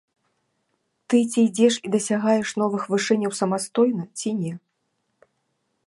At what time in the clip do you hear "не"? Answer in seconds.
4.41-4.53